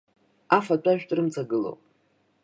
Афатәажәтә 0.57 1.13
рымҵагылоуп. 1.19 1.81